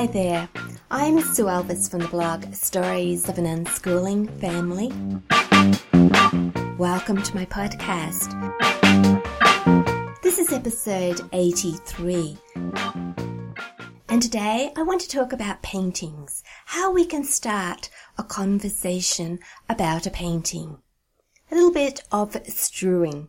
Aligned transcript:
Hi 0.00 0.06
there, 0.06 0.48
I'm 0.90 1.20
Sue 1.20 1.44
Elvis 1.44 1.90
from 1.90 2.00
the 2.00 2.08
blog 2.08 2.54
Stories 2.54 3.28
of 3.28 3.36
an 3.36 3.44
Unschooling 3.44 4.30
Family. 4.40 4.88
Welcome 6.78 7.22
to 7.22 7.34
my 7.34 7.44
podcast. 7.44 8.32
This 10.22 10.38
is 10.38 10.54
episode 10.54 11.20
83. 11.34 12.38
And 14.08 14.22
today 14.22 14.72
I 14.74 14.82
want 14.84 15.02
to 15.02 15.08
talk 15.10 15.34
about 15.34 15.60
paintings, 15.60 16.42
how 16.64 16.90
we 16.90 17.04
can 17.04 17.22
start 17.22 17.90
a 18.16 18.22
conversation 18.22 19.38
about 19.68 20.06
a 20.06 20.10
painting. 20.10 20.78
A 21.52 21.54
little 21.54 21.72
bit 21.72 22.04
of 22.10 22.38
strewing. 22.46 23.28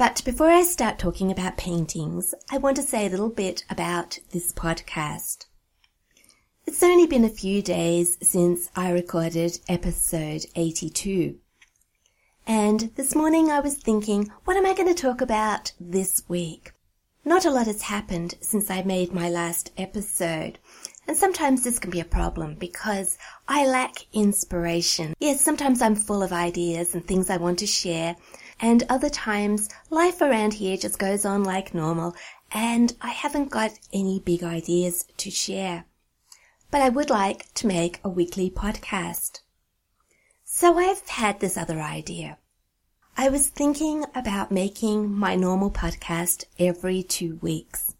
But 0.00 0.24
before 0.24 0.48
I 0.48 0.62
start 0.62 0.98
talking 0.98 1.30
about 1.30 1.58
paintings, 1.58 2.34
I 2.50 2.56
want 2.56 2.76
to 2.78 2.82
say 2.82 3.04
a 3.04 3.10
little 3.10 3.28
bit 3.28 3.66
about 3.68 4.18
this 4.30 4.50
podcast. 4.50 5.44
It's 6.64 6.82
only 6.82 7.06
been 7.06 7.26
a 7.26 7.28
few 7.28 7.60
days 7.60 8.16
since 8.22 8.70
I 8.74 8.92
recorded 8.92 9.60
episode 9.68 10.46
82. 10.56 11.36
And 12.46 12.92
this 12.96 13.14
morning 13.14 13.50
I 13.50 13.60
was 13.60 13.74
thinking, 13.74 14.32
what 14.46 14.56
am 14.56 14.64
I 14.64 14.72
going 14.72 14.88
to 14.88 14.94
talk 14.94 15.20
about 15.20 15.74
this 15.78 16.22
week? 16.28 16.72
Not 17.22 17.44
a 17.44 17.50
lot 17.50 17.66
has 17.66 17.82
happened 17.82 18.36
since 18.40 18.70
I 18.70 18.80
made 18.80 19.12
my 19.12 19.28
last 19.28 19.70
episode. 19.76 20.58
And 21.06 21.14
sometimes 21.14 21.62
this 21.62 21.78
can 21.78 21.90
be 21.90 22.00
a 22.00 22.06
problem 22.06 22.54
because 22.54 23.18
I 23.46 23.66
lack 23.66 24.06
inspiration. 24.14 25.12
Yes, 25.20 25.42
sometimes 25.42 25.82
I'm 25.82 25.94
full 25.94 26.22
of 26.22 26.32
ideas 26.32 26.94
and 26.94 27.04
things 27.04 27.28
I 27.28 27.36
want 27.36 27.58
to 27.58 27.66
share, 27.66 28.16
and 28.60 28.84
other 28.88 29.08
times, 29.08 29.68
life 29.88 30.20
around 30.20 30.54
here 30.54 30.76
just 30.76 30.98
goes 30.98 31.24
on 31.24 31.44
like 31.44 31.74
normal 31.74 32.14
and 32.52 32.94
I 33.00 33.10
haven't 33.10 33.50
got 33.50 33.78
any 33.92 34.18
big 34.18 34.42
ideas 34.42 35.06
to 35.18 35.30
share. 35.30 35.84
But 36.70 36.82
I 36.82 36.88
would 36.88 37.10
like 37.10 37.52
to 37.54 37.66
make 37.66 38.00
a 38.04 38.08
weekly 38.08 38.50
podcast. 38.50 39.40
So 40.44 40.78
I've 40.78 41.08
had 41.08 41.40
this 41.40 41.56
other 41.56 41.80
idea. 41.80 42.38
I 43.16 43.28
was 43.28 43.48
thinking 43.48 44.04
about 44.14 44.50
making 44.50 45.12
my 45.12 45.36
normal 45.36 45.70
podcast 45.70 46.44
every 46.58 47.02
two 47.02 47.38
weeks. 47.40 47.94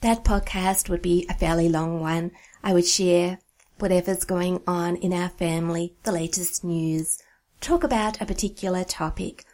That 0.00 0.24
podcast 0.24 0.88
would 0.88 1.02
be 1.02 1.26
a 1.28 1.34
fairly 1.34 1.68
long 1.68 2.00
one. 2.00 2.32
I 2.62 2.72
would 2.72 2.86
share 2.86 3.38
whatever's 3.78 4.24
going 4.24 4.62
on 4.66 4.96
in 4.96 5.12
our 5.12 5.28
family, 5.28 5.94
the 6.02 6.12
latest 6.12 6.64
news, 6.64 7.22
talk 7.60 7.84
about 7.84 8.20
a 8.20 8.26
particular 8.26 8.84
topic, 8.84 9.44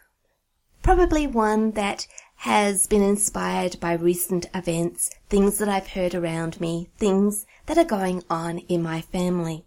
probably 0.81 1.27
one 1.27 1.71
that 1.71 2.07
has 2.41 2.87
been 2.87 3.01
inspired 3.01 3.79
by 3.79 3.93
recent 3.93 4.45
events, 4.53 5.09
things 5.29 5.57
that 5.57 5.67
I've 5.67 5.89
heard 5.89 6.15
around 6.15 6.61
me, 6.61 6.89
things 6.97 7.45
that 7.65 7.77
are 7.77 7.83
going 7.83 8.23
on 8.29 8.59
in 8.59 8.81
my 8.81 9.01
family. 9.01 9.65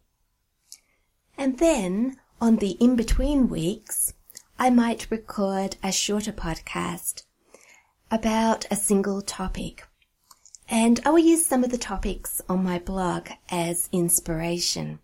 And 1.37 1.59
then 1.59 2.17
on 2.41 2.57
the 2.57 2.73
in-between 2.81 3.49
weeks, 3.49 4.15
I 4.59 4.71
might 4.71 5.11
record 5.11 5.77
a 5.83 5.91
shorter 5.91 6.33
podcast 6.33 7.25
about 8.11 8.67
a 8.71 8.77
single 8.77 9.21
topic. 9.21 9.87
And 10.69 11.01
I 11.05 11.11
will 11.11 11.19
use 11.19 11.45
some 11.45 11.65
of 11.65 11.71
the 11.71 11.79
topics 11.79 12.41
on 12.49 12.63
my 12.63 12.79
blog 12.79 13.29
as 13.51 13.89
inspiration. 13.91 15.01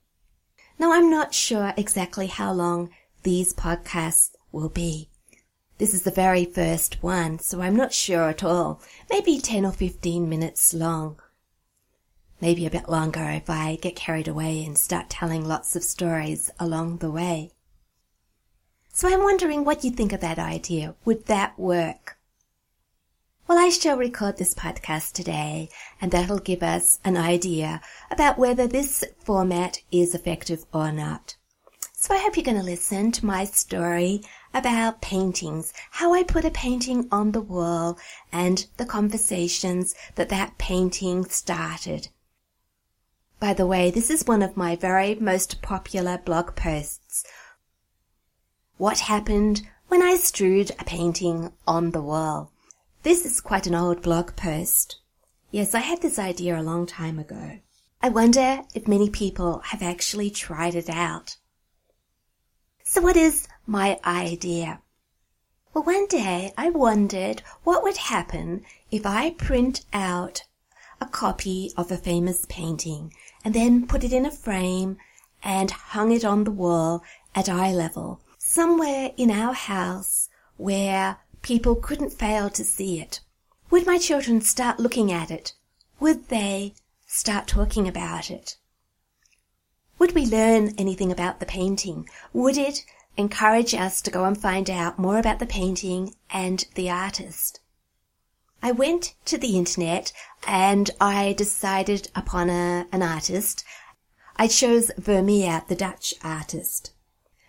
Now 0.78 0.93
I'm 0.93 1.11
not 1.11 1.34
sure 1.34 1.75
exactly 1.77 2.28
how 2.28 2.53
long 2.53 2.91
these 3.27 3.53
podcasts 3.53 4.31
will 4.53 4.69
be. 4.69 5.11
This 5.79 5.93
is 5.93 6.03
the 6.05 6.13
very 6.13 6.45
first 6.45 7.03
one, 7.03 7.41
so 7.41 7.61
I'm 7.61 7.75
not 7.75 7.93
sure 7.93 8.29
at 8.29 8.45
all. 8.45 8.81
Maybe 9.11 9.41
10 9.41 9.67
or 9.67 9.73
15 9.73 10.29
minutes 10.29 10.73
long. 10.73 11.19
Maybe 12.41 12.67
a 12.67 12.71
bit 12.71 12.89
longer 12.89 13.25
if 13.31 13.50
I 13.50 13.78
get 13.83 13.97
carried 13.97 14.28
away 14.28 14.65
and 14.65 14.78
start 14.78 15.11
telling 15.11 15.45
lots 15.45 15.75
of 15.75 15.83
stories 15.83 16.53
along 16.61 16.99
the 16.99 17.11
way. 17.11 17.50
So 18.93 19.09
I'm 19.09 19.25
wondering 19.25 19.65
what 19.65 19.83
you 19.83 19.91
think 19.91 20.12
of 20.12 20.21
that 20.21 20.39
idea. 20.39 20.95
Would 21.05 21.27
that 21.27 21.59
work? 21.59 22.19
Well, 23.49 23.59
I 23.59 23.71
shall 23.71 23.97
record 23.99 24.37
this 24.37 24.55
podcast 24.55 25.15
today, 25.15 25.69
and 26.00 26.12
that'll 26.12 26.39
give 26.39 26.62
us 26.62 27.00
an 27.05 27.17
idea 27.17 27.81
about 28.09 28.39
whether 28.39 28.69
this 28.69 29.03
format 29.19 29.81
is 29.91 30.15
effective 30.15 30.65
or 30.73 30.93
not. 30.93 31.34
So 32.06 32.15
I 32.15 32.19
hope 32.19 32.37
you're 32.37 32.44
going 32.44 32.56
to 32.56 32.62
listen 32.62 33.11
to 33.11 33.27
my 33.27 33.44
story 33.44 34.22
about 34.55 35.00
paintings, 35.00 35.72
how 35.91 36.15
I 36.15 36.22
put 36.22 36.44
a 36.44 36.53
painting 36.53 37.09
on 37.11 37.33
the 37.33 37.41
wall 37.41 37.99
and 38.31 38.65
the 38.77 38.84
conversations 38.84 39.93
that 40.15 40.28
that 40.28 40.56
painting 40.56 41.25
started. 41.25 42.06
By 43.41 43.55
the 43.55 43.67
way, 43.67 43.91
this 43.91 44.09
is 44.09 44.25
one 44.25 44.41
of 44.43 44.56
my 44.56 44.77
very 44.77 45.17
most 45.17 45.61
popular 45.62 46.17
blog 46.17 46.55
posts. 46.55 47.25
What 48.77 49.00
happened 49.00 49.62
when 49.88 50.00
I 50.00 50.17
strewed 50.17 50.71
a 50.78 50.84
painting 50.84 51.55
on 51.67 51.91
the 51.91 52.03
wall? 52.03 52.53
This 53.03 53.27
is 53.27 53.41
quite 53.41 53.67
an 53.67 53.75
old 53.75 54.00
blog 54.00 54.37
post. 54.37 55.00
Yes, 55.50 55.75
I 55.75 55.81
had 55.81 56.03
this 56.03 56.21
idea 56.21 56.56
a 56.56 56.62
long 56.62 56.87
time 56.87 57.19
ago. 57.19 57.59
I 58.00 58.11
wonder 58.11 58.61
if 58.77 58.87
many 58.87 59.11
people 59.11 59.59
have 59.65 59.83
actually 59.83 60.31
tried 60.31 60.77
it 60.77 60.88
out. 60.88 61.38
So 62.97 63.03
what 63.03 63.19
is 63.19 63.47
my 63.67 64.01
idea? 64.07 64.81
Well, 65.75 65.84
one 65.84 66.07
day 66.07 66.55
I 66.57 66.71
wondered 66.71 67.43
what 67.62 67.83
would 67.83 67.99
happen 67.99 68.65
if 68.91 69.05
I 69.05 69.33
print 69.33 69.84
out 69.93 70.45
a 70.99 71.05
copy 71.05 71.75
of 71.77 71.93
a 71.93 71.99
famous 71.99 72.47
painting 72.49 73.12
and 73.45 73.53
then 73.53 73.87
put 73.87 74.03
it 74.03 74.15
in 74.15 74.25
a 74.25 74.31
frame 74.31 74.97
and 75.43 75.71
hung 75.71 76.11
it 76.11 76.25
on 76.25 76.45
the 76.45 76.51
wall 76.51 77.05
at 77.35 77.51
eye 77.51 77.71
level, 77.71 78.23
somewhere 78.39 79.12
in 79.19 79.31
our 79.31 79.53
house 79.53 80.31
where 80.56 81.19
people 81.43 81.75
couldn't 81.75 82.15
fail 82.15 82.49
to 82.49 82.65
see 82.65 82.99
it. 82.99 83.21
Would 83.69 83.87
my 83.87 83.99
children 83.99 84.41
start 84.41 84.81
looking 84.81 85.12
at 85.12 85.31
it? 85.31 85.53
Would 86.01 86.29
they 86.29 86.73
start 87.06 87.47
talking 87.47 87.87
about 87.87 88.31
it? 88.31 88.56
Would 89.99 90.15
we 90.15 90.27
learn 90.27 90.75
anything 90.77 91.11
about 91.11 91.41
the 91.41 91.47
painting? 91.47 92.07
Would 92.34 92.59
it 92.59 92.84
encourage 93.17 93.75
us 93.75 94.03
to 94.03 94.11
go 94.11 94.25
and 94.25 94.37
find 94.37 94.69
out 94.69 94.99
more 94.99 95.19
about 95.19 95.39
the 95.39 95.47
painting 95.47 96.15
and 96.31 96.67
the 96.75 96.91
artist? 96.91 97.61
I 98.62 98.73
went 98.73 99.15
to 99.25 99.39
the 99.39 99.56
internet 99.56 100.12
and 100.47 100.91
I 101.01 101.33
decided 101.33 102.11
upon 102.15 102.51
a, 102.51 102.87
an 102.93 103.03
artist. 103.03 103.65
I 104.37 104.49
chose 104.49 104.91
Vermeer, 104.99 105.62
the 105.67 105.75
Dutch 105.75 106.15
artist, 106.23 106.93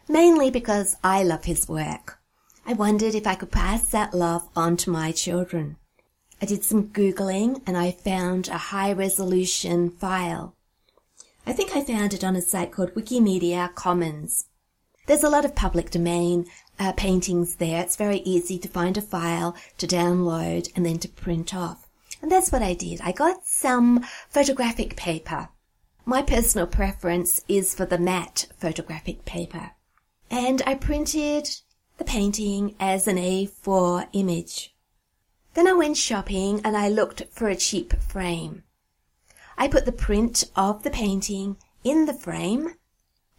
mainly 0.08 0.50
because 0.50 0.96
I 1.04 1.24
love 1.24 1.46
his 1.46 1.68
work. 1.68 2.20
I 2.66 2.74
wondered 2.74 3.14
if 3.14 3.28
I 3.28 3.36
could 3.36 3.52
pass 3.52 3.90
that 3.90 4.14
love 4.14 4.48
on 4.56 4.78
to 4.78 4.90
my 4.90 5.12
children. 5.12 5.78
I 6.42 6.46
did 6.46 6.64
some 6.64 6.90
Googling 6.90 7.62
and 7.68 7.78
I 7.78 7.92
found 7.92 8.48
a 8.48 8.58
high 8.58 8.94
resolution 8.94 9.90
file 9.90 10.57
I 11.48 11.54
think 11.54 11.74
I 11.78 11.82
found 11.82 12.14
it 12.14 12.26
on 12.26 12.36
a 12.36 12.42
site 12.42 12.74
called 12.74 12.94
Wikimedia 12.94 13.74
Commons. 13.74 14.48
There's 15.06 15.24
a 15.24 15.30
lot 15.30 15.46
of 15.46 15.56
public 15.56 15.90
domain 15.90 16.46
uh, 16.78 16.92
paintings 16.92 17.56
there. 17.56 17.82
It's 17.82 17.96
very 17.96 18.18
easy 18.26 18.60
to 18.60 18.68
find 18.68 18.98
a 18.98 19.02
file 19.02 19.56
to 19.78 19.88
download 19.88 20.70
and 20.76 20.86
then 20.86 21.00
to 21.00 21.08
print 21.08 21.56
off. 21.56 21.88
And 22.22 22.30
that's 22.30 22.52
what 22.52 22.62
I 22.62 22.74
did. 22.74 23.00
I 23.02 23.14
got 23.14 23.48
some 23.48 24.06
photographic 24.28 24.98
paper. 24.98 25.48
My 26.04 26.22
personal 26.22 26.68
preference 26.68 27.46
is 27.48 27.74
for 27.74 27.86
the 27.86 27.98
matte 27.98 28.48
photographic 28.60 29.24
paper. 29.24 29.72
And 30.30 30.62
I 30.68 30.76
printed 30.76 31.48
the 31.98 32.04
painting 32.04 32.76
as 32.78 33.08
an 33.08 33.16
A4 33.16 34.10
image. 34.12 34.76
Then 35.54 35.66
I 35.66 35.74
went 35.74 35.96
shopping 35.96 36.60
and 36.66 36.76
I 36.76 36.90
looked 36.90 37.24
for 37.32 37.48
a 37.48 37.56
cheap 37.56 37.94
frame. 38.02 38.64
I 39.60 39.68
put 39.68 39.86
the 39.86 39.92
print 39.92 40.44
of 40.56 40.84
the 40.84 40.92
painting 40.92 41.58
in 41.84 42.06
the 42.06 42.14
frame. 42.14 42.76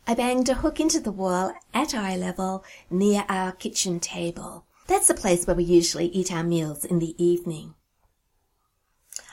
I 0.05 0.15
banged 0.15 0.49
a 0.49 0.55
hook 0.55 0.81
into 0.81 0.99
the 0.99 1.13
wall 1.13 1.53
at 1.73 1.95
eye 1.95 2.17
level 2.17 2.65
near 2.91 3.25
our 3.29 3.53
kitchen 3.53 4.01
table. 4.01 4.65
That's 4.89 5.07
the 5.07 5.15
place 5.15 5.47
where 5.47 5.55
we 5.55 5.63
usually 5.63 6.07
eat 6.07 6.33
our 6.33 6.43
meals 6.43 6.85
in 6.85 6.99
the 6.99 7.15
evening. 7.23 7.75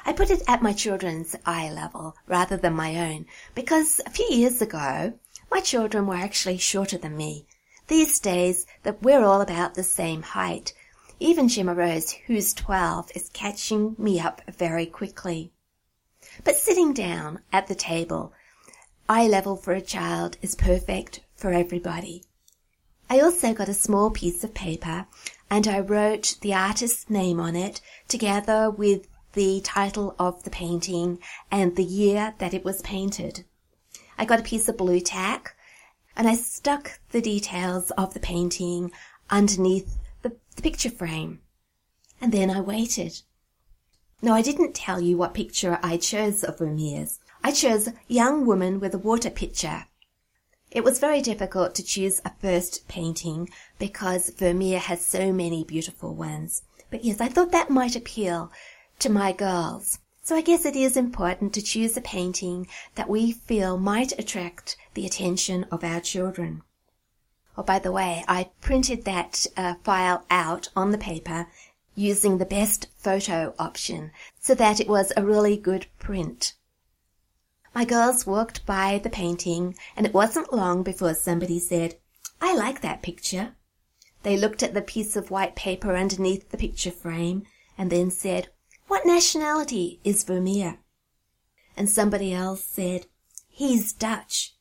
I 0.05 0.13
put 0.13 0.29
it 0.29 0.43
at 0.47 0.61
my 0.61 0.73
children's 0.73 1.35
eye 1.43 1.71
level 1.71 2.15
rather 2.27 2.55
than 2.55 2.73
my 2.73 3.11
own 3.11 3.25
because 3.55 3.99
a 4.05 4.11
few 4.11 4.27
years 4.29 4.61
ago 4.61 5.13
my 5.49 5.61
children 5.61 6.05
were 6.05 6.15
actually 6.15 6.57
shorter 6.59 6.99
than 6.99 7.17
me. 7.17 7.47
These 7.87 8.19
days 8.19 8.67
that 8.83 9.01
we're 9.01 9.23
all 9.23 9.41
about 9.41 9.73
the 9.73 9.83
same 9.83 10.21
height. 10.21 10.73
Even 11.19 11.47
Gemma 11.47 11.73
Rose, 11.73 12.11
who's 12.27 12.53
12, 12.53 13.11
is 13.15 13.29
catching 13.29 13.95
me 13.97 14.19
up 14.19 14.43
very 14.51 14.85
quickly. 14.85 15.51
But 16.43 16.57
sitting 16.57 16.93
down 16.93 17.39
at 17.51 17.67
the 17.67 17.75
table, 17.75 18.33
eye 19.07 19.27
level 19.27 19.55
for 19.55 19.73
a 19.73 19.81
child 19.81 20.37
is 20.41 20.55
perfect 20.55 21.21
for 21.35 21.51
everybody. 21.51 22.23
I 23.09 23.19
also 23.19 23.53
got 23.53 23.69
a 23.69 23.73
small 23.73 24.09
piece 24.09 24.43
of 24.43 24.53
paper 24.53 25.05
and 25.49 25.67
I 25.67 25.79
wrote 25.79 26.37
the 26.41 26.53
artist's 26.53 27.09
name 27.09 27.39
on 27.39 27.55
it 27.55 27.81
together 28.07 28.69
with 28.69 29.07
the 29.33 29.61
title 29.61 30.15
of 30.17 30.43
the 30.43 30.49
painting 30.49 31.19
and 31.51 31.75
the 31.75 31.83
year 31.83 32.33
that 32.39 32.53
it 32.53 32.65
was 32.65 32.81
painted. 32.81 33.43
I 34.17 34.25
got 34.25 34.39
a 34.39 34.43
piece 34.43 34.67
of 34.67 34.77
Blu 34.77 34.99
Tack 35.01 35.55
and 36.15 36.27
I 36.27 36.35
stuck 36.35 36.99
the 37.11 37.21
details 37.21 37.91
of 37.91 38.13
the 38.13 38.19
painting 38.19 38.91
underneath 39.29 39.97
the, 40.21 40.35
the 40.55 40.61
picture 40.61 40.89
frame. 40.89 41.41
And 42.21 42.31
then 42.31 42.49
I 42.49 42.61
waited. 42.61 43.21
No, 44.21 44.33
I 44.33 44.41
didn't 44.41 44.73
tell 44.73 45.01
you 45.01 45.17
what 45.17 45.33
picture 45.33 45.77
I 45.83 45.97
chose 45.97 46.43
of 46.43 46.59
Vermeer's. 46.59 47.19
I 47.43 47.51
chose 47.51 47.89
Young 48.07 48.45
Woman 48.45 48.79
with 48.79 48.93
a 48.93 48.97
Water 48.97 49.29
Pitcher. 49.29 49.85
It 50.71 50.83
was 50.83 50.99
very 50.99 51.21
difficult 51.21 51.75
to 51.75 51.83
choose 51.83 52.21
a 52.25 52.33
first 52.41 52.87
painting 52.87 53.49
because 53.77 54.29
Vermeer 54.31 54.79
has 54.79 55.05
so 55.05 55.31
many 55.31 55.63
beautiful 55.63 56.15
ones. 56.15 56.63
But 56.89 57.03
yes, 57.03 57.21
I 57.21 57.27
thought 57.27 57.51
that 57.51 57.69
might 57.69 57.95
appeal 57.95 58.51
to 58.99 59.09
my 59.09 59.31
girls. 59.31 59.99
So 60.23 60.35
I 60.35 60.41
guess 60.41 60.65
it 60.65 60.75
is 60.75 60.97
important 60.97 61.53
to 61.53 61.61
choose 61.61 61.95
a 61.95 62.01
painting 62.01 62.67
that 62.95 63.09
we 63.09 63.31
feel 63.31 63.77
might 63.77 64.17
attract 64.17 64.75
the 64.95 65.05
attention 65.05 65.65
of 65.71 65.83
our 65.83 66.01
children. 66.01 66.63
Oh, 67.57 67.63
by 67.63 67.79
the 67.79 67.91
way, 67.91 68.25
I 68.27 68.49
printed 68.59 69.05
that 69.05 69.45
uh, 69.55 69.75
file 69.83 70.25
out 70.29 70.69
on 70.75 70.91
the 70.91 70.97
paper 70.97 71.47
using 71.95 72.37
the 72.37 72.45
best 72.45 72.87
photo 72.97 73.55
option 73.57 74.11
so 74.39 74.53
that 74.53 74.79
it 74.79 74.87
was 74.87 75.11
a 75.15 75.25
really 75.25 75.57
good 75.57 75.87
print. 75.97 76.53
My 77.73 77.85
girls 77.85 78.25
walked 78.25 78.65
by 78.65 78.99
the 79.03 79.09
painting 79.09 79.75
and 79.97 80.05
it 80.05 80.13
wasn't 80.13 80.53
long 80.53 80.83
before 80.83 81.13
somebody 81.13 81.59
said, 81.59 81.95
I 82.39 82.55
like 82.55 82.81
that 82.81 83.01
picture. 83.01 83.55
They 84.23 84.37
looked 84.37 84.63
at 84.63 84.73
the 84.73 84.81
piece 84.81 85.15
of 85.15 85.31
white 85.31 85.55
paper 85.55 85.95
underneath 85.95 86.49
the 86.49 86.57
picture 86.57 86.91
frame 86.91 87.43
and 87.77 87.91
then 87.91 88.11
said, 88.11 88.49
What 88.87 89.05
nationality 89.05 89.99
is 90.03 90.23
Vermeer? 90.23 90.79
And 91.77 91.89
somebody 91.89 92.33
else 92.33 92.63
said, 92.63 93.07
He's 93.47 93.93
Dutch. 93.93 94.55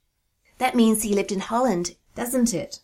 That 0.58 0.74
means 0.74 1.02
he 1.02 1.14
lived 1.14 1.32
in 1.32 1.40
Holland, 1.40 1.96
doesn't 2.14 2.54
it? 2.54 2.80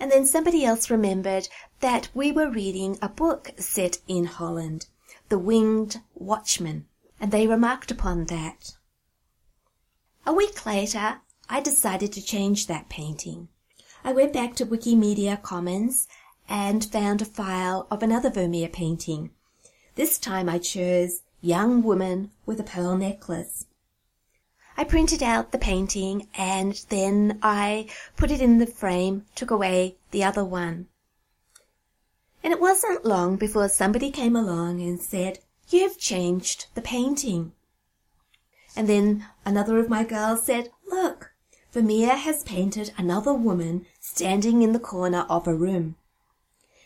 And 0.00 0.10
then 0.10 0.26
somebody 0.26 0.64
else 0.64 0.90
remembered 0.90 1.48
that 1.80 2.08
we 2.14 2.30
were 2.30 2.50
reading 2.50 2.98
a 3.02 3.08
book 3.08 3.52
set 3.58 3.98
in 4.06 4.26
Holland, 4.26 4.86
The 5.28 5.38
Winged 5.38 6.00
Watchman, 6.14 6.86
and 7.20 7.32
they 7.32 7.46
remarked 7.46 7.90
upon 7.90 8.26
that. 8.26 8.74
A 10.24 10.32
week 10.32 10.64
later, 10.66 11.20
I 11.48 11.60
decided 11.60 12.12
to 12.12 12.22
change 12.22 12.66
that 12.66 12.88
painting. 12.88 13.48
I 14.04 14.12
went 14.12 14.32
back 14.32 14.54
to 14.56 14.66
Wikimedia 14.66 15.40
Commons 15.42 16.06
and 16.48 16.84
found 16.84 17.20
a 17.20 17.26
file 17.26 17.86
of 17.90 18.02
another 18.02 18.30
Vermeer 18.30 18.68
painting. 18.68 19.30
This 19.94 20.18
time 20.18 20.48
I 20.48 20.58
chose 20.58 21.22
Young 21.40 21.82
Woman 21.82 22.30
with 22.46 22.60
a 22.60 22.64
Pearl 22.64 22.96
Necklace. 22.96 23.66
I 24.78 24.84
printed 24.84 25.24
out 25.24 25.50
the 25.50 25.58
painting 25.58 26.28
and 26.36 26.72
then 26.88 27.40
I 27.42 27.88
put 28.16 28.30
it 28.30 28.40
in 28.40 28.58
the 28.58 28.66
frame, 28.66 29.26
took 29.34 29.50
away 29.50 29.96
the 30.12 30.22
other 30.22 30.44
one. 30.44 30.86
And 32.44 32.52
it 32.52 32.60
wasn't 32.60 33.04
long 33.04 33.34
before 33.34 33.68
somebody 33.68 34.12
came 34.12 34.36
along 34.36 34.80
and 34.80 35.00
said, 35.00 35.40
You've 35.68 35.98
changed 35.98 36.66
the 36.76 36.80
painting. 36.80 37.50
And 38.76 38.88
then 38.88 39.26
another 39.44 39.80
of 39.80 39.88
my 39.88 40.04
girls 40.04 40.46
said, 40.46 40.70
Look, 40.86 41.32
Vermeer 41.72 42.14
has 42.14 42.44
painted 42.44 42.92
another 42.96 43.34
woman 43.34 43.84
standing 43.98 44.62
in 44.62 44.72
the 44.72 44.78
corner 44.78 45.26
of 45.28 45.48
a 45.48 45.54
room. 45.54 45.96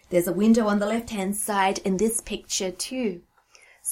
There's 0.09 0.27
a 0.27 0.33
window 0.33 0.67
on 0.67 0.79
the 0.79 0.87
left-hand 0.87 1.37
side 1.37 1.81
in 1.81 1.99
this 1.99 2.23
picture 2.23 2.71
too. 2.71 3.21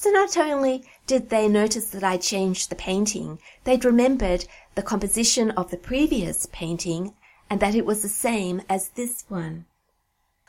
So 0.03 0.09
not 0.09 0.39
only 0.39 0.83
did 1.07 1.29
they 1.29 1.47
notice 1.47 1.91
that 1.91 2.03
I 2.03 2.17
changed 2.17 2.71
the 2.71 2.75
painting, 2.75 3.39
they'd 3.65 3.85
remembered 3.85 4.47
the 4.75 4.83
composition 4.83 5.51
of 5.51 5.71
the 5.71 5.77
previous 5.77 6.49
painting 6.51 7.13
and 7.51 7.61
that 7.61 7.75
it 7.75 7.85
was 7.85 8.01
the 8.01 8.09
same 8.09 8.63
as 8.67 8.89
this 8.89 9.27
one. 9.29 9.67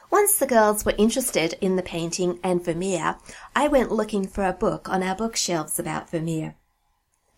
Once 0.10 0.38
the 0.38 0.48
girls 0.48 0.86
were 0.86 0.96
interested 0.98 1.58
in 1.60 1.76
the 1.76 1.84
painting 1.84 2.40
and 2.42 2.64
Vermeer, 2.64 3.18
I 3.54 3.68
went 3.68 3.92
looking 3.92 4.26
for 4.26 4.46
a 4.46 4.54
book 4.54 4.88
on 4.88 5.04
our 5.04 5.16
bookshelves 5.16 5.78
about 5.78 6.10
Vermeer. 6.10 6.56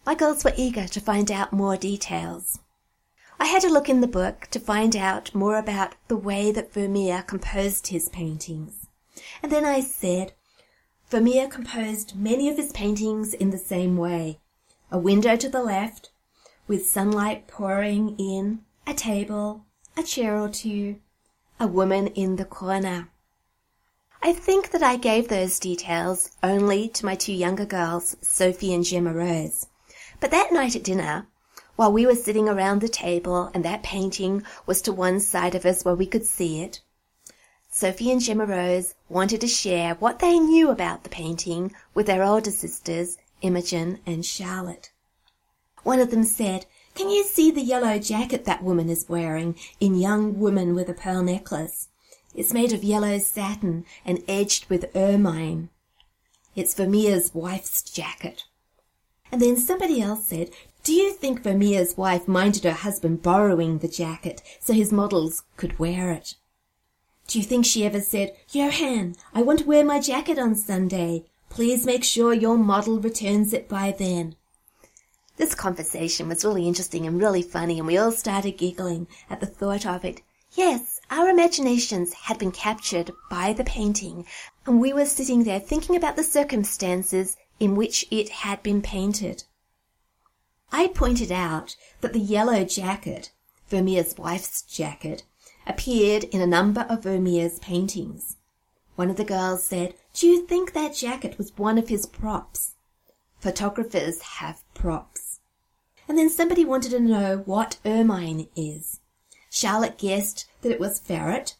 My 0.05 0.13
girls 0.13 0.43
were 0.43 0.53
eager 0.55 0.87
to 0.87 1.01
find 1.01 1.31
out 1.31 1.51
more 1.51 1.77
details. 1.77 2.59
I 3.39 3.45
had 3.45 3.63
a 3.63 3.73
look 3.73 3.89
in 3.89 4.01
the 4.01 4.07
book 4.07 4.49
to 4.51 4.59
find 4.59 4.95
out 4.95 5.33
more 5.33 5.57
about 5.57 5.95
the 6.09 6.15
way 6.15 6.51
that 6.51 6.73
Vermeer 6.73 7.23
composed 7.23 7.87
his 7.87 8.07
paintings. 8.07 8.85
And 9.41 9.51
then 9.51 9.65
I 9.65 9.81
said, 9.81 10.33
Vermeer 11.13 11.47
composed 11.47 12.15
many 12.15 12.49
of 12.49 12.57
his 12.57 12.71
paintings 12.71 13.35
in 13.35 13.51
the 13.51 13.57
same 13.59 13.97
way. 13.97 14.39
A 14.89 14.97
window 14.97 15.35
to 15.35 15.47
the 15.47 15.61
left, 15.61 16.09
with 16.67 16.87
sunlight 16.87 17.45
pouring 17.45 18.15
in, 18.17 18.61
a 18.87 18.95
table, 18.95 19.63
a 19.95 20.01
chair 20.01 20.35
or 20.35 20.49
two, 20.49 20.95
a 21.59 21.67
woman 21.67 22.07
in 22.07 22.37
the 22.37 22.45
corner. 22.45 23.09
I 24.23 24.33
think 24.33 24.71
that 24.71 24.81
I 24.81 24.95
gave 24.95 25.27
those 25.27 25.59
details 25.59 26.31
only 26.41 26.89
to 26.89 27.05
my 27.05 27.13
two 27.13 27.33
younger 27.33 27.67
girls, 27.67 28.17
Sophie 28.21 28.73
and 28.73 28.83
Gemma 28.83 29.13
Rose. 29.13 29.67
But 30.19 30.31
that 30.31 30.51
night 30.51 30.75
at 30.75 30.81
dinner, 30.83 31.27
while 31.75 31.93
we 31.93 32.07
were 32.07 32.15
sitting 32.15 32.49
around 32.49 32.81
the 32.81 32.89
table 32.89 33.51
and 33.53 33.63
that 33.63 33.83
painting 33.83 34.41
was 34.65 34.81
to 34.81 34.91
one 34.91 35.19
side 35.19 35.53
of 35.53 35.63
us 35.63 35.85
where 35.85 35.93
we 35.93 36.07
could 36.07 36.25
see 36.25 36.63
it, 36.63 36.81
Sophie 37.75 38.11
and 38.11 38.21
Gemma 38.21 38.45
Rose 38.45 38.93
wanted 39.09 39.41
to 39.41 39.47
share 39.47 39.95
what 39.95 40.19
they 40.19 40.37
knew 40.37 40.69
about 40.69 41.01
the 41.01 41.09
painting 41.09 41.73
with 41.95 42.05
their 42.05 42.21
older 42.23 42.51
sisters, 42.51 43.17
Imogen 43.41 43.97
and 44.05 44.23
Charlotte. 44.23 44.91
One 45.81 45.99
of 45.99 46.11
them 46.11 46.23
said, 46.23 46.67
Can 46.93 47.09
you 47.09 47.23
see 47.23 47.49
the 47.49 47.63
yellow 47.63 47.97
jacket 47.97 48.45
that 48.45 48.61
woman 48.61 48.89
is 48.89 49.09
wearing 49.09 49.55
in 49.79 49.95
Young 49.95 50.37
Woman 50.39 50.75
with 50.75 50.87
a 50.87 50.93
Pearl 50.93 51.23
Necklace? 51.23 51.89
It's 52.35 52.53
made 52.53 52.73
of 52.73 52.83
yellow 52.83 53.17
satin 53.17 53.85
and 54.05 54.23
edged 54.27 54.69
with 54.69 54.95
ermine. 54.95 55.69
It's 56.55 56.75
Vermeer's 56.75 57.33
wife's 57.33 57.81
jacket. 57.81 58.43
And 59.31 59.41
then 59.41 59.57
somebody 59.57 59.99
else 59.99 60.27
said, 60.27 60.51
Do 60.83 60.93
you 60.93 61.11
think 61.11 61.41
Vermeer's 61.41 61.97
wife 61.97 62.27
minded 62.27 62.65
her 62.65 62.71
husband 62.71 63.23
borrowing 63.23 63.79
the 63.79 63.87
jacket 63.87 64.43
so 64.59 64.73
his 64.73 64.91
models 64.91 65.41
could 65.57 65.79
wear 65.79 66.11
it? 66.11 66.35
Do 67.27 67.39
you 67.39 67.45
think 67.45 67.65
she 67.65 67.85
ever 67.85 68.01
said, 68.01 68.35
Johann, 68.51 69.15
I 69.33 69.41
want 69.41 69.59
to 69.59 69.65
wear 69.65 69.83
my 69.83 69.99
jacket 69.99 70.37
on 70.37 70.55
Sunday. 70.55 71.25
Please 71.49 71.85
make 71.85 72.03
sure 72.03 72.33
your 72.33 72.57
model 72.57 72.99
returns 72.99 73.53
it 73.53 73.69
by 73.69 73.91
then. 73.91 74.35
This 75.37 75.55
conversation 75.55 76.27
was 76.27 76.45
really 76.45 76.67
interesting 76.67 77.07
and 77.07 77.19
really 77.19 77.41
funny, 77.41 77.79
and 77.79 77.87
we 77.87 77.97
all 77.97 78.11
started 78.11 78.57
giggling 78.57 79.07
at 79.29 79.39
the 79.39 79.47
thought 79.47 79.85
of 79.85 80.05
it. 80.05 80.21
Yes, 80.55 80.99
our 81.09 81.29
imaginations 81.29 82.13
had 82.13 82.37
been 82.37 82.51
captured 82.51 83.11
by 83.29 83.53
the 83.53 83.63
painting, 83.63 84.25
and 84.67 84.79
we 84.79 84.93
were 84.93 85.05
sitting 85.05 85.43
there 85.43 85.59
thinking 85.59 85.95
about 85.95 86.15
the 86.15 86.23
circumstances 86.23 87.35
in 87.59 87.75
which 87.75 88.05
it 88.11 88.29
had 88.29 88.61
been 88.61 88.81
painted. 88.81 89.43
I 90.71 90.87
pointed 90.87 91.31
out 91.31 91.75
that 92.01 92.13
the 92.13 92.19
yellow 92.19 92.63
jacket, 92.63 93.31
Vermeer's 93.69 94.17
wife's 94.17 94.61
jacket, 94.61 95.23
appeared 95.65 96.25
in 96.25 96.41
a 96.41 96.47
number 96.47 96.81
of 96.89 97.03
Vermeer's 97.03 97.59
paintings. 97.59 98.37
One 98.95 99.09
of 99.09 99.17
the 99.17 99.23
girls 99.23 99.63
said, 99.63 99.95
Do 100.13 100.27
you 100.27 100.45
think 100.45 100.73
that 100.73 100.95
jacket 100.95 101.37
was 101.37 101.57
one 101.57 101.77
of 101.77 101.89
his 101.89 102.05
props? 102.05 102.75
Photographers 103.39 104.21
have 104.21 104.63
props. 104.73 105.39
And 106.07 106.17
then 106.17 106.29
somebody 106.29 106.63
wanted 106.63 106.91
to 106.91 106.99
know 106.99 107.37
what 107.45 107.79
ermine 107.85 108.47
is. 108.55 108.99
Charlotte 109.49 109.97
guessed 109.97 110.45
that 110.61 110.71
it 110.71 110.79
was 110.79 110.99
ferret, 110.99 111.55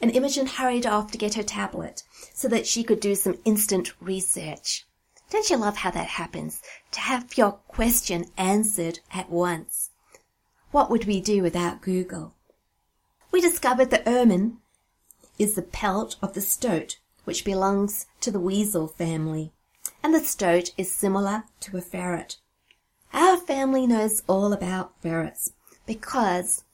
and 0.00 0.10
Imogen 0.10 0.46
hurried 0.46 0.86
off 0.86 1.10
to 1.12 1.18
get 1.18 1.34
her 1.34 1.42
tablet 1.42 2.02
so 2.32 2.48
that 2.48 2.66
she 2.66 2.82
could 2.82 3.00
do 3.00 3.14
some 3.14 3.38
instant 3.44 3.92
research. 4.00 4.86
Don't 5.30 5.48
you 5.48 5.56
love 5.56 5.78
how 5.78 5.90
that 5.90 6.06
happens? 6.06 6.60
To 6.92 7.00
have 7.00 7.36
your 7.36 7.52
question 7.52 8.26
answered 8.36 9.00
at 9.12 9.30
once. 9.30 9.90
What 10.70 10.90
would 10.90 11.04
we 11.04 11.20
do 11.20 11.42
without 11.42 11.82
Google? 11.82 12.34
We 13.30 13.40
discovered 13.40 13.90
that 13.90 14.06
ermine 14.06 14.58
is 15.38 15.54
the 15.54 15.62
pelt 15.62 16.16
of 16.22 16.34
the 16.34 16.40
stoat, 16.40 16.98
which 17.24 17.44
belongs 17.44 18.06
to 18.20 18.30
the 18.30 18.40
weasel 18.40 18.86
family, 18.86 19.52
and 20.02 20.14
the 20.14 20.20
stoat 20.20 20.72
is 20.76 20.92
similar 20.92 21.44
to 21.60 21.76
a 21.76 21.80
ferret. 21.80 22.36
Our 23.12 23.36
family 23.36 23.86
knows 23.86 24.22
all 24.28 24.52
about 24.52 25.00
ferrets 25.00 25.52
because 25.86 26.64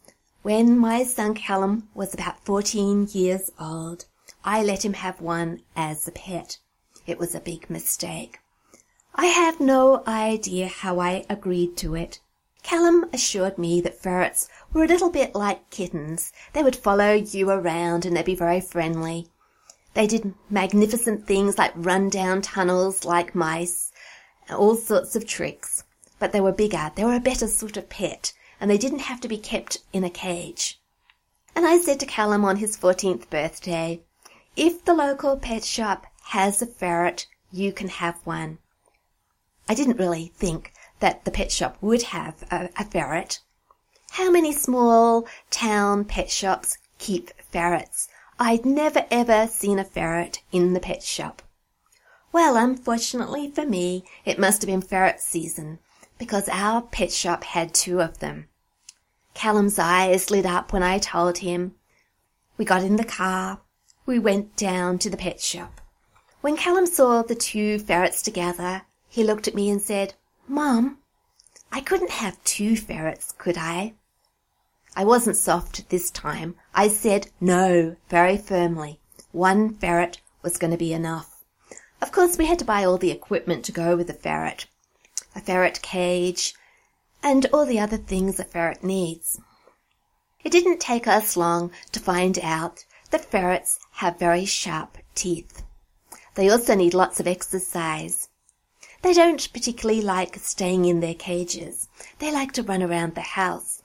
when 0.43 0.79
my 0.79 1.03
son 1.03 1.35
Callum 1.35 1.89
was 1.95 2.15
about 2.15 2.45
14 2.45 3.09
years 3.13 3.51
old, 3.59 4.05
I 4.45 4.63
let 4.63 4.85
him 4.85 4.93
have 4.93 5.21
one 5.21 5.63
as 5.75 6.07
a 6.07 6.13
pet. 6.13 6.59
It 7.07 7.19
was 7.19 7.35
a 7.35 7.41
big 7.41 7.71
mistake. 7.71 8.39
I 9.15 9.27
have 9.27 9.61
no 9.61 10.03
idea 10.07 10.69
how 10.69 11.01
I 11.01 11.25
agreed 11.31 11.77
to 11.79 11.95
it. 11.95 12.21
Callum 12.67 13.09
assured 13.13 13.59
me 13.59 13.81
that 13.83 14.03
ferrets 14.03 14.49
were 14.73 14.83
a 14.83 14.89
little 14.89 15.09
bit 15.09 15.37
like 15.37 15.71
kittens. 15.71 16.33
They 16.53 16.65
would 16.65 16.75
follow 16.75 17.13
you 17.13 17.49
around 17.49 18.05
and 18.05 18.17
they'd 18.17 18.25
be 18.25 18.35
very 18.35 18.61
friendly. 18.61 19.29
They 19.95 20.09
did 20.09 20.35
magnificent 20.51 21.29
things 21.29 21.59
like 21.59 21.71
run 21.77 22.09
down 22.09 22.43
tunnels 22.43 23.05
like 23.05 23.37
mice, 23.37 23.93
all 24.51 24.75
sorts 24.75 25.15
of 25.15 25.29
tricks. 25.29 25.85
But 26.19 26.33
they 26.33 26.41
were 26.41 26.51
bigger, 26.51 26.91
they 26.97 27.05
were 27.05 27.15
a 27.15 27.21
better 27.21 27.47
sort 27.47 27.77
of 27.77 27.89
pet, 27.89 28.33
and 28.61 28.69
they 28.69 28.79
didn't 28.79 29.07
have 29.11 29.21
to 29.21 29.29
be 29.29 29.39
kept 29.39 29.79
in 29.93 30.03
a 30.03 30.11
cage. 30.11 30.81
And 31.55 31.65
I 31.69 31.79
said 31.79 32.01
to 32.01 32.07
Callum 32.07 32.45
on 32.45 32.57
his 32.57 32.77
14th 32.77 33.31
birthday, 33.31 34.01
if 34.57 34.85
the 34.85 34.93
local 34.93 35.37
pet 35.37 35.63
shop 35.63 36.09
has 36.31 36.61
a 36.61 36.67
ferret, 36.67 37.29
you 37.53 37.73
can 37.73 37.87
have 37.87 38.17
one. 38.25 38.59
I 39.69 39.75
didn't 39.75 40.01
really 40.01 40.33
think 40.37 40.73
that 41.01 41.25
the 41.25 41.31
pet 41.31 41.53
shop 41.53 41.77
would 41.81 42.03
have 42.03 42.45
a, 42.51 42.71
a 42.77 42.85
ferret. 42.85 43.41
How 44.13 44.31
many 44.31 44.53
small 44.53 45.27
town 45.51 46.05
pet 46.05 46.31
shops 46.31 46.79
keep 46.99 47.31
ferrets? 47.51 48.09
I'd 48.39 48.65
never 48.65 49.05
ever 49.11 49.47
seen 49.47 49.79
a 49.79 49.85
ferret 49.85 50.43
in 50.53 50.73
the 50.73 50.81
pet 50.81 51.03
shop. 51.03 51.43
Well, 52.33 52.57
unfortunately 52.57 53.51
for 53.51 53.65
me, 53.65 54.05
it 54.25 54.39
must 54.39 54.63
have 54.63 54.69
been 54.69 54.83
ferret 54.83 55.21
season 55.21 55.79
because 56.19 56.49
our 56.51 56.83
pet 56.83 57.13
shop 57.13 57.45
had 57.45 57.75
two 57.75 58.01
of 58.01 58.19
them. 58.19 58.49
Callum's 59.35 59.79
eyes 59.79 60.31
lit 60.31 60.47
up 60.47 60.73
when 60.73 60.83
I 60.83 60.99
told 60.99 61.39
him. 61.39 61.75
We 62.57 62.65
got 62.65 62.83
in 62.83 62.97
the 62.97 63.05
car. 63.05 63.61
We 64.07 64.19
went 64.19 64.57
down 64.57 64.99
to 65.01 65.11
the 65.11 65.17
pet 65.17 65.41
shop. 65.41 65.81
When 66.41 66.57
Callum 66.57 66.87
saw 66.87 67.23
the 67.23 67.35
two 67.35 67.79
ferrets 67.79 68.23
together, 68.23 68.83
he 69.09 69.25
looked 69.25 69.49
at 69.49 69.55
me 69.55 69.69
and 69.69 69.83
said, 69.83 70.15
Mum, 70.49 70.99
I 71.73 71.81
couldn't 71.81 72.11
have 72.11 72.43
two 72.45 72.77
ferrets, 72.77 73.33
could 73.37 73.59
I? 73.59 73.95
I 74.95 75.05
wasn't 75.05 75.37
soft 75.37 75.89
this 75.91 76.11
time. 76.11 76.55
I 76.75 76.89
said 76.89 77.29
no 77.41 77.97
very 78.09 78.39
firmly. 78.39 79.01
One 79.33 79.75
ferret 79.75 80.21
was 80.43 80.57
going 80.57 80.71
to 80.71 80.77
be 80.77 80.93
enough. 80.93 81.45
Of 82.01 82.13
course, 82.13 82.39
we 82.39 82.47
had 82.47 82.59
to 82.61 82.65
buy 82.65 82.85
all 82.85 82.97
the 82.97 83.11
equipment 83.11 83.65
to 83.65 83.73
go 83.73 83.97
with 83.97 84.07
the 84.07 84.15
ferret. 84.15 84.67
A 85.35 85.41
ferret 85.41 85.83
cage, 85.83 86.55
and 87.23 87.47
all 87.53 87.67
the 87.67 87.81
other 87.81 87.97
things 87.97 88.39
a 88.39 88.45
ferret 88.45 88.85
needs. 88.85 89.41
It 90.45 90.53
didn't 90.53 90.81
take 90.81 91.09
us 91.09 91.37
long 91.37 91.73
to 91.91 91.99
find 91.99 92.39
out 92.39 92.85
that 93.11 93.25
ferrets 93.25 93.81
have 93.95 94.19
very 94.19 94.45
sharp 94.45 94.99
teeth. 95.15 95.65
They 96.37 96.49
also 96.49 96.75
need 96.75 96.95
lots 96.95 97.19
of 97.19 97.27
exercise. 97.27 98.29
They 99.07 99.15
don't 99.15 99.53
particularly 99.53 100.03
like 100.03 100.35
staying 100.35 100.85
in 100.87 100.99
their 100.99 101.15
cages. 101.15 101.87
They 102.19 102.33
like 102.33 102.51
to 102.55 102.65
run 102.65 102.83
around 102.83 103.15
the 103.15 103.21
house. 103.21 103.81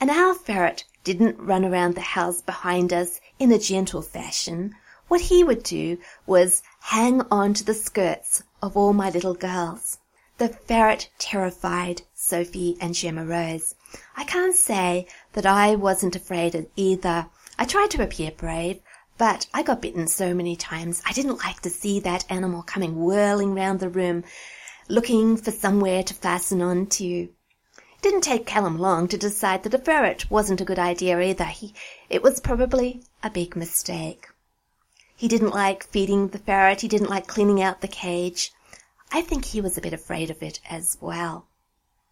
And 0.00 0.10
our 0.10 0.34
ferret 0.34 0.82
didn't 1.04 1.38
run 1.38 1.64
around 1.64 1.94
the 1.94 2.00
house 2.00 2.42
behind 2.42 2.92
us 2.92 3.20
in 3.38 3.52
a 3.52 3.58
gentle 3.60 4.02
fashion. 4.02 4.74
What 5.06 5.20
he 5.20 5.44
would 5.44 5.62
do 5.62 5.98
was 6.26 6.64
hang 6.80 7.22
on 7.30 7.54
to 7.54 7.62
the 7.62 7.72
skirts 7.72 8.42
of 8.60 8.76
all 8.76 8.92
my 8.92 9.10
little 9.10 9.34
girls. 9.34 9.98
The 10.38 10.48
ferret 10.48 11.08
terrified 11.18 12.02
Sophie 12.12 12.76
and 12.80 12.94
Gemma 12.94 13.24
Rose. 13.24 13.76
I 14.16 14.24
can't 14.24 14.56
say 14.56 15.06
that 15.34 15.46
I 15.46 15.76
wasn't 15.76 16.16
afraid 16.16 16.66
either. 16.74 17.28
I 17.60 17.64
tried 17.64 17.92
to 17.92 18.02
appear 18.02 18.32
brave, 18.32 18.80
but 19.18 19.48
I 19.52 19.64
got 19.64 19.82
bitten 19.82 20.06
so 20.06 20.32
many 20.32 20.54
times 20.54 21.02
I 21.04 21.12
didn't 21.12 21.44
like 21.44 21.60
to 21.62 21.70
see 21.70 21.98
that 22.00 22.24
animal 22.30 22.62
coming 22.62 22.96
whirling 22.96 23.54
round 23.54 23.80
the 23.80 23.88
room, 23.88 24.24
looking 24.88 25.36
for 25.36 25.50
somewhere 25.50 26.04
to 26.04 26.14
fasten 26.14 26.62
on 26.62 26.86
to. 26.86 27.04
It 27.04 27.32
didn't 28.00 28.20
take 28.22 28.46
Callum 28.46 28.78
long 28.78 29.08
to 29.08 29.18
decide 29.18 29.64
that 29.64 29.74
a 29.74 29.78
ferret 29.78 30.30
wasn't 30.30 30.60
a 30.60 30.64
good 30.64 30.78
idea 30.78 31.20
either. 31.20 31.46
He, 31.46 31.74
it 32.08 32.22
was 32.22 32.38
probably 32.38 33.02
a 33.22 33.28
big 33.28 33.56
mistake. 33.56 34.28
He 35.16 35.26
didn't 35.26 35.50
like 35.50 35.82
feeding 35.82 36.28
the 36.28 36.38
ferret. 36.38 36.82
He 36.82 36.88
didn't 36.88 37.10
like 37.10 37.26
cleaning 37.26 37.60
out 37.60 37.80
the 37.80 37.88
cage. 37.88 38.52
I 39.10 39.20
think 39.20 39.46
he 39.46 39.60
was 39.60 39.76
a 39.76 39.80
bit 39.80 39.92
afraid 39.92 40.30
of 40.30 40.44
it 40.44 40.60
as 40.70 40.96
well. 41.00 41.48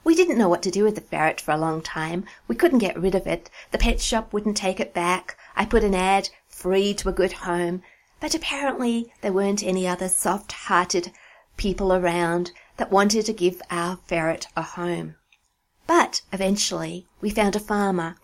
We 0.03 0.15
didn't 0.15 0.39
know 0.39 0.49
what 0.49 0.63
to 0.63 0.71
do 0.71 0.85
with 0.85 0.97
the 0.97 1.01
ferret 1.01 1.41
for 1.41 1.53
a 1.53 1.57
long 1.57 1.83
time. 1.83 2.25
We 2.49 2.55
couldn't 2.55 2.79
get 2.79 2.97
rid 2.99 3.15
of 3.15 3.27
it. 3.27 3.51
The 3.71 3.79
pet 3.79 4.01
shop 4.01 4.33
wouldn't 4.33 4.57
take 4.57 4.81
it 4.81 4.95
back. 4.95 5.37
I 5.55 5.65
put 5.65 5.85
an 5.85 5.95
ad 5.95 6.31
free 6.57 6.95
to 6.95 7.09
a 7.11 7.13
good 7.13 7.33
home, 7.45 7.83
but 8.19 8.35
apparently 8.35 9.13
there 9.21 9.33
weren't 9.33 9.63
any 9.63 9.87
other 9.87 10.09
soft-hearted 10.09 11.13
people 11.59 11.93
around 11.93 12.51
that 12.79 12.91
wanted 12.91 13.27
to 13.27 13.33
give 13.33 13.61
our 13.71 13.99
ferret 14.07 14.47
a 14.57 14.63
home. 14.63 15.17
But 15.87 16.23
eventually 16.33 17.07
we 17.21 17.29
found 17.29 17.57
a 17.57 17.61
farmer 17.61 18.17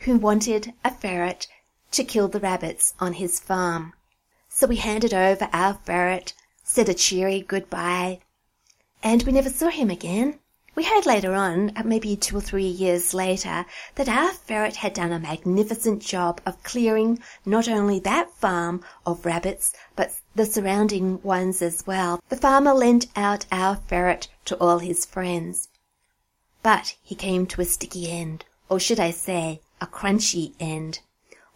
who 0.00 0.18
wanted 0.18 0.74
a 0.84 0.90
ferret 0.90 1.46
to 1.92 2.02
kill 2.02 2.26
the 2.28 2.40
rabbits 2.40 2.94
on 2.98 3.14
his 3.14 3.38
farm. 3.38 3.92
So 4.48 4.66
we 4.66 4.76
handed 4.76 5.14
over 5.14 5.48
our 5.52 5.74
ferret, 5.84 6.34
said 6.64 6.88
a 6.88 6.94
cheery 6.94 7.40
goodbye, 7.40 8.20
and 9.02 9.22
we 9.22 9.32
never 9.32 9.50
saw 9.50 9.68
him 9.68 9.90
again. 9.90 10.40
We 10.76 10.84
heard 10.84 11.06
later 11.06 11.32
on, 11.32 11.72
uh, 11.74 11.84
maybe 11.84 12.16
two 12.16 12.36
or 12.36 12.42
three 12.42 12.66
years 12.66 13.14
later, 13.14 13.64
that 13.94 14.10
our 14.10 14.34
ferret 14.34 14.76
had 14.76 14.92
done 14.92 15.10
a 15.10 15.18
magnificent 15.18 16.02
job 16.02 16.42
of 16.44 16.62
clearing 16.64 17.18
not 17.46 17.66
only 17.66 17.98
that 18.00 18.30
farm 18.32 18.84
of 19.06 19.24
rabbits, 19.24 19.72
but 19.96 20.12
the 20.34 20.44
surrounding 20.44 21.22
ones 21.22 21.62
as 21.62 21.86
well. 21.86 22.22
The 22.28 22.36
farmer 22.36 22.74
lent 22.74 23.06
out 23.16 23.46
our 23.50 23.76
ferret 23.88 24.28
to 24.44 24.56
all 24.58 24.80
his 24.80 25.06
friends. 25.06 25.68
But 26.62 26.96
he 27.02 27.14
came 27.14 27.46
to 27.46 27.62
a 27.62 27.64
sticky 27.64 28.10
end, 28.10 28.44
or 28.68 28.78
should 28.78 29.00
I 29.00 29.12
say, 29.12 29.62
a 29.80 29.86
crunchy 29.86 30.52
end. 30.60 31.00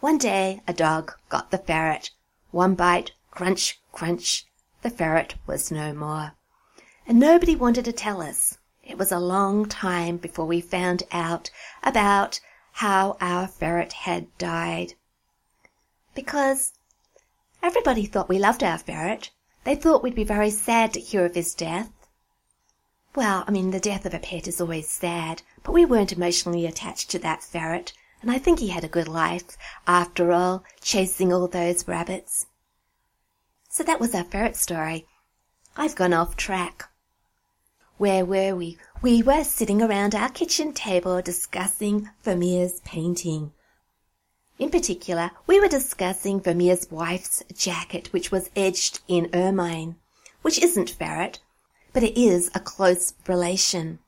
One 0.00 0.16
day 0.16 0.62
a 0.66 0.72
dog 0.72 1.12
got 1.28 1.50
the 1.50 1.58
ferret. 1.58 2.10
One 2.52 2.74
bite, 2.74 3.12
crunch, 3.30 3.80
crunch, 3.92 4.46
the 4.80 4.88
ferret 4.88 5.34
was 5.46 5.70
no 5.70 5.92
more. 5.92 6.32
And 7.06 7.20
nobody 7.20 7.54
wanted 7.54 7.84
to 7.84 7.92
tell 7.92 8.22
us. 8.22 8.56
It 8.90 8.98
was 8.98 9.12
a 9.12 9.20
long 9.20 9.66
time 9.66 10.16
before 10.16 10.46
we 10.46 10.60
found 10.60 11.04
out 11.12 11.48
about 11.84 12.40
how 12.72 13.16
our 13.20 13.46
ferret 13.46 13.92
had 13.92 14.36
died. 14.36 14.94
Because 16.12 16.72
everybody 17.62 18.04
thought 18.04 18.28
we 18.28 18.40
loved 18.40 18.64
our 18.64 18.78
ferret. 18.78 19.30
They 19.62 19.76
thought 19.76 20.02
we'd 20.02 20.16
be 20.16 20.24
very 20.24 20.50
sad 20.50 20.92
to 20.94 21.00
hear 21.00 21.24
of 21.24 21.36
his 21.36 21.54
death. 21.54 21.92
Well, 23.14 23.44
I 23.46 23.52
mean, 23.52 23.70
the 23.70 23.78
death 23.78 24.06
of 24.06 24.12
a 24.12 24.18
pet 24.18 24.48
is 24.48 24.60
always 24.60 24.88
sad, 24.88 25.42
but 25.62 25.70
we 25.70 25.84
weren't 25.84 26.12
emotionally 26.12 26.66
attached 26.66 27.10
to 27.10 27.20
that 27.20 27.44
ferret, 27.44 27.92
and 28.20 28.28
I 28.28 28.38
think 28.38 28.58
he 28.58 28.70
had 28.70 28.82
a 28.82 28.88
good 28.88 29.06
life, 29.06 29.56
after 29.86 30.32
all, 30.32 30.64
chasing 30.80 31.32
all 31.32 31.46
those 31.46 31.86
rabbits. 31.86 32.46
So 33.68 33.84
that 33.84 34.00
was 34.00 34.16
our 34.16 34.24
ferret 34.24 34.56
story. 34.56 35.06
I've 35.76 35.94
gone 35.94 36.12
off 36.12 36.34
track. 36.34 36.89
Where 38.00 38.24
were 38.24 38.56
we? 38.56 38.78
We 39.02 39.22
were 39.22 39.44
sitting 39.44 39.82
around 39.82 40.14
our 40.14 40.30
kitchen 40.30 40.72
table 40.72 41.20
discussing 41.20 42.08
Vermeer's 42.22 42.80
painting. 42.80 43.52
In 44.58 44.70
particular, 44.70 45.32
we 45.46 45.60
were 45.60 45.68
discussing 45.68 46.40
Vermeer's 46.40 46.90
wife's 46.90 47.42
jacket, 47.54 48.10
which 48.10 48.32
was 48.32 48.48
edged 48.56 49.00
in 49.06 49.28
ermine, 49.34 49.96
which 50.40 50.58
isn't 50.62 50.88
ferret, 50.88 51.40
but 51.92 52.02
it 52.02 52.18
is 52.18 52.50
a 52.54 52.60
close 52.60 53.12
relation. 53.28 53.98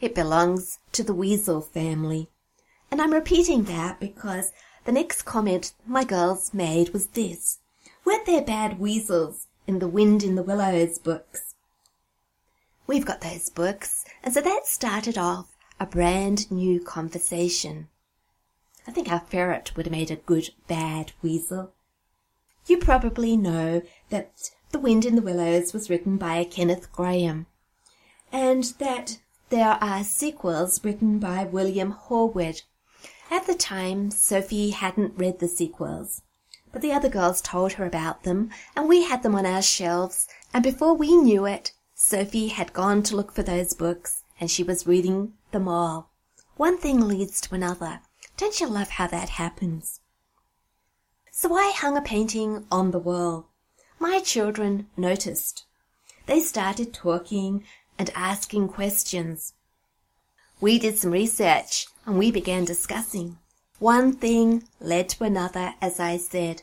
It 0.00 0.14
belongs 0.14 0.78
to 0.92 1.02
the 1.02 1.12
weasel 1.12 1.60
family. 1.60 2.28
And 2.88 3.02
I'm 3.02 3.12
repeating 3.12 3.64
that 3.64 3.98
because 3.98 4.52
the 4.84 4.92
next 4.92 5.22
comment 5.22 5.72
my 5.84 6.04
girls 6.04 6.54
made 6.54 6.90
was 6.90 7.08
this. 7.08 7.58
Weren't 8.04 8.26
there 8.26 8.42
bad 8.42 8.78
weasels 8.78 9.48
in 9.66 9.80
the 9.80 9.88
Wind 9.88 10.22
in 10.22 10.36
the 10.36 10.44
Willows 10.44 11.00
books? 11.00 11.51
We've 12.86 13.06
got 13.06 13.20
those 13.20 13.48
books. 13.48 14.04
And 14.22 14.34
so 14.34 14.40
that 14.40 14.66
started 14.66 15.16
off 15.16 15.56
a 15.78 15.86
brand 15.86 16.50
new 16.50 16.80
conversation. 16.80 17.88
I 18.86 18.90
think 18.90 19.10
our 19.10 19.20
ferret 19.20 19.76
would 19.76 19.86
have 19.86 19.92
made 19.92 20.10
a 20.10 20.16
good 20.16 20.50
bad 20.66 21.12
weasel. 21.22 21.72
You 22.66 22.78
probably 22.78 23.36
know 23.36 23.82
that 24.10 24.50
The 24.70 24.78
Wind 24.78 25.04
in 25.04 25.16
the 25.16 25.22
Willows 25.22 25.72
was 25.72 25.90
written 25.90 26.16
by 26.16 26.44
Kenneth 26.44 26.92
Grahame, 26.92 27.46
and 28.30 28.64
that 28.78 29.18
there 29.50 29.78
are 29.80 30.04
sequels 30.04 30.84
written 30.84 31.18
by 31.18 31.44
William 31.44 31.92
Horwood. 31.92 32.62
At 33.30 33.46
the 33.46 33.54
time, 33.54 34.10
Sophie 34.10 34.70
hadn't 34.70 35.18
read 35.18 35.38
the 35.38 35.48
sequels, 35.48 36.22
but 36.72 36.82
the 36.82 36.92
other 36.92 37.08
girls 37.08 37.40
told 37.40 37.72
her 37.72 37.84
about 37.84 38.22
them, 38.22 38.50
and 38.76 38.88
we 38.88 39.04
had 39.04 39.22
them 39.22 39.34
on 39.34 39.46
our 39.46 39.62
shelves, 39.62 40.28
and 40.54 40.62
before 40.62 40.94
we 40.94 41.16
knew 41.16 41.46
it, 41.46 41.72
Sophie 42.04 42.48
had 42.48 42.72
gone 42.72 43.04
to 43.04 43.14
look 43.14 43.32
for 43.32 43.44
those 43.44 43.74
books, 43.74 44.24
and 44.40 44.50
she 44.50 44.64
was 44.64 44.88
reading 44.88 45.34
them 45.52 45.68
all. 45.68 46.10
One 46.56 46.76
thing 46.76 47.00
leads 47.00 47.40
to 47.42 47.54
another. 47.54 48.00
Don't 48.36 48.58
you 48.58 48.66
love 48.66 48.90
how 48.90 49.06
that 49.06 49.28
happens? 49.30 50.00
So 51.30 51.54
I 51.54 51.72
hung 51.74 51.96
a 51.96 52.02
painting 52.02 52.66
on 52.72 52.90
the 52.90 52.98
wall. 52.98 53.46
My 54.00 54.18
children 54.18 54.88
noticed. 54.96 55.64
They 56.26 56.40
started 56.40 56.92
talking 56.92 57.64
and 57.96 58.10
asking 58.16 58.70
questions. 58.70 59.54
We 60.60 60.80
did 60.80 60.98
some 60.98 61.12
research 61.12 61.86
and 62.04 62.18
we 62.18 62.32
began 62.32 62.64
discussing. 62.64 63.38
One 63.78 64.12
thing 64.12 64.64
led 64.80 65.08
to 65.10 65.24
another, 65.24 65.74
as 65.80 66.00
I 66.00 66.16
said. 66.16 66.62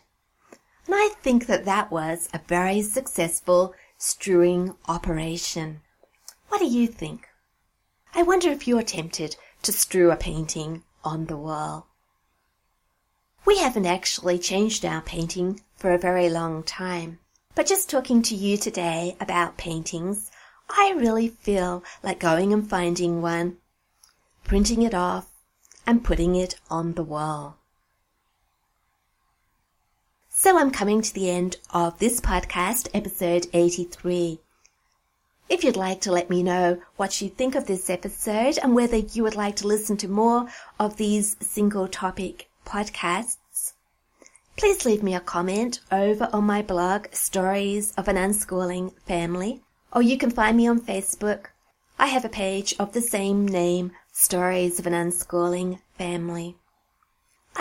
And 0.86 0.94
I 0.96 1.10
think 1.22 1.46
that 1.46 1.64
that 1.64 1.92
was 1.92 2.28
a 2.34 2.42
very 2.46 2.82
successful 2.82 3.74
strewing 4.02 4.74
operation. 4.88 5.82
What 6.48 6.60
do 6.60 6.66
you 6.66 6.88
think? 6.88 7.28
I 8.16 8.24
wonder 8.24 8.50
if 8.50 8.66
you're 8.66 8.82
tempted 8.82 9.36
to 9.62 9.74
strew 9.74 10.10
a 10.10 10.16
painting 10.16 10.84
on 11.04 11.26
the 11.26 11.36
wall. 11.36 11.88
We 13.46 13.60
haven't 13.60 13.86
actually 13.86 14.40
changed 14.40 14.86
our 14.86 15.02
painting 15.02 15.60
for 15.76 15.92
a 15.92 15.98
very 15.98 16.30
long 16.30 16.64
time. 16.64 17.20
But 17.56 17.68
just 17.68 17.90
talking 17.90 18.22
to 18.22 18.36
you 18.36 18.56
today 18.56 19.18
about 19.20 19.58
paintings, 19.58 20.32
I 20.70 20.94
really 20.96 21.28
feel 21.28 21.84
like 22.02 22.22
going 22.22 22.54
and 22.54 22.70
finding 22.70 23.22
one, 23.22 23.58
printing 24.46 24.82
it 24.82 24.94
off, 24.94 25.30
and 25.86 26.06
putting 26.06 26.36
it 26.36 26.56
on 26.70 26.94
the 26.94 27.04
wall. 27.04 27.59
So 30.42 30.58
I'm 30.58 30.72
coming 30.72 31.02
to 31.02 31.14
the 31.14 31.30
end 31.30 31.58
of 31.72 32.00
this 32.00 32.22
podcast, 32.22 32.88
episode 32.94 33.48
83. 33.52 34.40
If 35.50 35.66
you'd 35.66 35.76
like 35.76 36.00
to 36.00 36.14
let 36.14 36.30
me 36.30 36.44
know 36.44 36.82
what 36.96 37.20
you 37.20 37.28
think 37.28 37.56
of 37.56 37.66
this 37.66 37.90
episode 37.90 38.58
and 38.64 38.74
whether 38.74 38.96
you 38.96 39.24
would 39.24 39.36
like 39.36 39.58
to 39.58 39.68
listen 39.68 39.98
to 39.98 40.08
more 40.08 40.48
of 40.80 40.96
these 40.96 41.36
single 41.42 41.90
topic 41.90 42.50
podcasts, 42.66 43.74
please 44.56 44.86
leave 44.86 45.04
me 45.04 45.14
a 45.14 45.20
comment 45.20 45.82
over 45.92 46.30
on 46.32 46.46
my 46.46 46.62
blog, 46.62 47.08
Stories 47.12 47.94
of 47.98 48.08
an 48.08 48.16
Unschooling 48.16 48.94
Family, 49.02 49.60
or 49.92 50.02
you 50.02 50.18
can 50.18 50.32
find 50.32 50.56
me 50.56 50.70
on 50.70 50.80
Facebook. 50.80 51.48
I 52.00 52.08
have 52.08 52.24
a 52.24 52.30
page 52.30 52.74
of 52.80 52.94
the 52.94 53.02
same 53.02 53.46
name, 53.46 53.92
Stories 54.14 54.80
of 54.80 54.88
an 54.88 54.94
Unschooling 54.94 55.82
Family. 55.98 56.56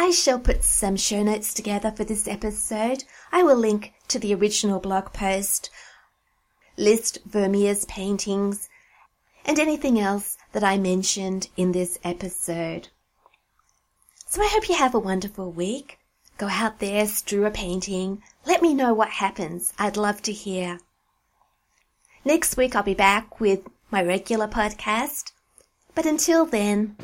I 0.00 0.12
shall 0.12 0.38
put 0.38 0.62
some 0.62 0.96
show 0.96 1.24
notes 1.24 1.52
together 1.52 1.90
for 1.90 2.04
this 2.04 2.28
episode. 2.28 3.02
I 3.32 3.42
will 3.42 3.56
link 3.56 3.94
to 4.06 4.20
the 4.20 4.32
original 4.32 4.78
blog 4.78 5.12
post, 5.12 5.70
list 6.76 7.18
Vermeer's 7.26 7.84
paintings, 7.86 8.68
and 9.44 9.58
anything 9.58 9.98
else 9.98 10.38
that 10.52 10.62
I 10.62 10.78
mentioned 10.78 11.48
in 11.56 11.72
this 11.72 11.98
episode. 12.04 12.90
So 14.28 14.40
I 14.40 14.46
hope 14.46 14.68
you 14.68 14.76
have 14.76 14.94
a 14.94 15.00
wonderful 15.00 15.50
week. 15.50 15.98
Go 16.36 16.46
out 16.46 16.78
there, 16.78 17.04
strew 17.08 17.44
a 17.44 17.50
painting. 17.50 18.22
Let 18.46 18.62
me 18.62 18.74
know 18.74 18.94
what 18.94 19.08
happens. 19.08 19.72
I'd 19.80 19.96
love 19.96 20.22
to 20.22 20.32
hear. 20.32 20.78
Next 22.24 22.56
week 22.56 22.76
I'll 22.76 22.84
be 22.84 22.94
back 22.94 23.40
with 23.40 23.62
my 23.90 24.04
regular 24.04 24.46
podcast. 24.46 25.32
But 25.96 26.06
until 26.06 26.46
then, 26.46 26.96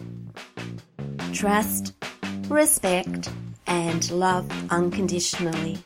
trust 1.32 1.92
respect, 2.50 3.30
and 3.66 4.10
love 4.10 4.50
unconditionally. 4.70 5.78